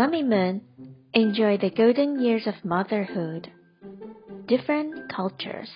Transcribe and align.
Mamimoon 0.00 0.62
enjoyed 1.12 1.60
the 1.60 1.68
golden 1.68 2.22
years 2.22 2.46
of 2.46 2.64
motherhood. 2.64 3.52
Different 4.48 5.12
cultures. 5.14 5.68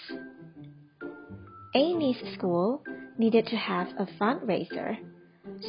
Amy's 1.74 2.16
school 2.32 2.82
needed 3.18 3.46
to 3.48 3.56
have 3.56 3.88
a 3.98 4.06
fundraiser 4.18 4.96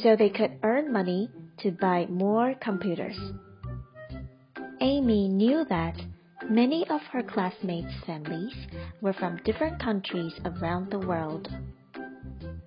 so 0.00 0.16
they 0.16 0.30
could 0.30 0.52
earn 0.62 0.90
money 0.90 1.28
to 1.58 1.70
buy 1.70 2.06
more 2.08 2.54
computers. 2.54 3.18
Amy 4.80 5.28
knew 5.28 5.66
that 5.68 6.00
many 6.48 6.88
of 6.88 7.02
her 7.12 7.22
classmates' 7.22 7.92
families 8.06 8.56
were 9.02 9.12
from 9.12 9.36
different 9.44 9.78
countries 9.78 10.32
around 10.46 10.90
the 10.90 11.06
world. 11.06 11.46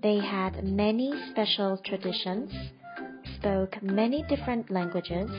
They 0.04 0.20
had 0.20 0.64
many 0.64 1.12
special 1.32 1.80
traditions, 1.84 2.54
spoke 3.38 3.82
many 3.82 4.22
different 4.30 4.70
languages, 4.70 5.32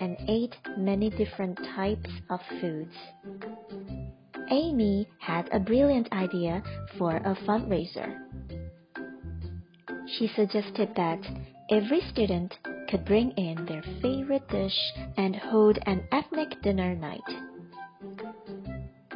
and 0.00 0.16
ate 0.28 0.56
many 0.76 1.10
different 1.10 1.58
types 1.74 2.10
of 2.30 2.40
foods. 2.60 2.94
Amy 4.50 5.06
had 5.20 5.48
a 5.52 5.60
brilliant 5.60 6.10
idea 6.12 6.62
for 6.96 7.16
a 7.16 7.34
fundraiser. 7.46 8.18
She 10.06 10.28
suggested 10.28 10.94
that 10.96 11.20
every 11.70 12.00
student 12.00 12.58
could 12.88 13.04
bring 13.04 13.32
in 13.32 13.66
their 13.66 13.82
favorite 14.00 14.48
dish 14.48 14.78
and 15.16 15.36
hold 15.36 15.78
an 15.86 16.02
ethnic 16.10 16.62
dinner 16.62 16.94
night. 16.94 17.20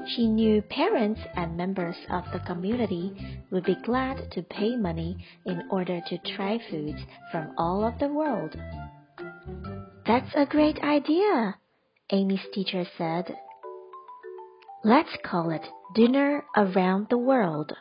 She 0.07 0.27
knew 0.27 0.61
parents 0.63 1.21
and 1.37 1.57
members 1.57 1.97
of 2.11 2.25
the 2.33 2.41
community 2.41 3.41
would 3.51 3.65
be 3.65 3.77
glad 3.77 4.31
to 4.33 4.43
pay 4.43 4.77
money 4.77 5.17
in 5.47 5.63
order 5.71 6.01
to 6.09 6.19
try 6.37 6.59
foods 6.71 7.01
from 7.31 7.55
all 7.57 7.85
of 7.85 7.99
the 7.99 8.09
world. 8.09 8.57
That's 10.13 10.35
a 10.37 10.45
great 10.45 10.79
idea, 10.81 11.55
Amy's 12.11 12.45
teacher 12.53 12.85
said. 12.99 13.35
Let's 14.85 15.17
call 15.25 15.49
it 15.49 15.67
Dinner 15.95 16.45
Around 16.55 17.07
the 17.09 17.17
World. 17.17 17.73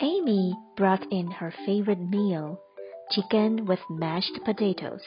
Amy 0.00 0.52
brought 0.76 1.06
in 1.12 1.30
her 1.30 1.54
favorite 1.64 2.00
meal, 2.00 2.60
chicken 3.12 3.66
with 3.66 3.78
mashed 3.88 4.40
potatoes. 4.44 5.04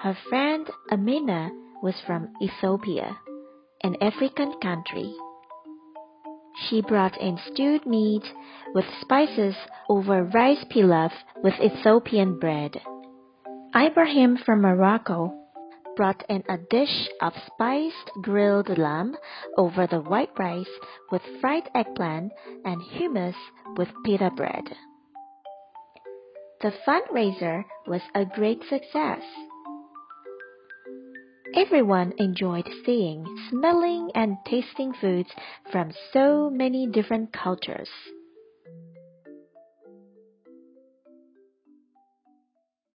Her 0.00 0.16
friend 0.28 0.70
Amina 0.92 1.50
was 1.82 1.96
from 2.06 2.32
Ethiopia, 2.40 3.18
an 3.82 3.96
African 4.00 4.60
country. 4.62 5.12
She 6.56 6.82
brought 6.82 7.16
in 7.20 7.38
stewed 7.52 7.84
meat 7.84 8.24
with 8.74 8.84
spices 9.00 9.56
over 9.88 10.24
rice 10.24 10.64
pilaf 10.70 11.12
with 11.42 11.54
Ethiopian 11.60 12.38
bread. 12.38 12.80
Ibrahim 13.76 14.36
from 14.36 14.62
Morocco 14.62 15.32
brought 15.96 16.24
in 16.28 16.42
a 16.48 16.58
dish 16.58 17.08
of 17.20 17.32
spiced 17.46 18.10
grilled 18.22 18.78
lamb 18.78 19.16
over 19.56 19.86
the 19.86 20.00
white 20.00 20.30
rice 20.38 20.70
with 21.10 21.22
fried 21.40 21.68
eggplant 21.74 22.32
and 22.64 22.80
hummus 22.80 23.36
with 23.76 23.88
pita 24.04 24.30
bread. 24.30 24.76
The 26.60 26.72
fundraiser 26.86 27.64
was 27.86 28.02
a 28.14 28.24
great 28.24 28.62
success. 28.64 29.22
Everyone 31.56 32.12
enjoyed 32.18 32.68
seeing, 32.84 33.28
smelling, 33.48 34.10
and 34.16 34.36
tasting 34.44 34.92
foods 34.92 35.30
from 35.70 35.92
so 36.12 36.50
many 36.50 36.88
different 36.88 37.32
cultures. 37.32 37.88